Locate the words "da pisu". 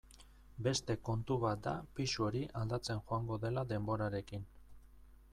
1.67-2.25